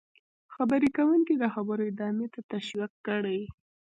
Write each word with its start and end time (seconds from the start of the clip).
-خبرې 0.51 0.89
کوونکی 0.97 1.33
د 1.37 1.43
خبرو 1.53 1.83
ادامې 1.91 2.27
ته 2.33 2.39
تشویق 2.51 2.91
کړئ: 3.07 3.41